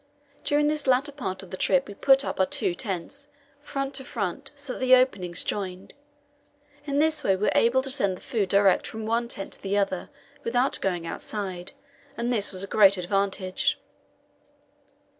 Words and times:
During 0.43 0.65
this 0.67 0.87
latter 0.87 1.11
part 1.11 1.43
of 1.43 1.51
the 1.51 1.57
trip 1.61 1.87
we 1.87 1.93
put 1.93 2.25
up 2.25 2.39
our 2.39 2.47
two 2.47 2.73
tents 2.73 3.27
front 3.61 3.93
to 3.93 4.03
front, 4.03 4.49
so 4.55 4.73
that 4.73 4.79
the 4.79 4.95
openings 4.95 5.43
joined; 5.43 5.93
in 6.87 6.97
this 6.97 7.23
way 7.23 7.35
we 7.35 7.43
were 7.43 7.51
able 7.53 7.83
to 7.83 7.91
send 7.91 8.17
the 8.17 8.21
food 8.21 8.49
direct 8.49 8.87
from 8.87 9.05
one 9.05 9.27
tent 9.27 9.53
to 9.53 9.61
the 9.61 9.77
other 9.77 10.09
without 10.43 10.81
going 10.81 11.05
outside, 11.05 11.73
and 12.17 12.33
that 12.33 12.49
was 12.51 12.63
a 12.63 12.67
great 12.67 12.97
advantage. 12.97 13.77